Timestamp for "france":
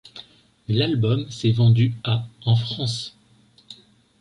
2.55-3.15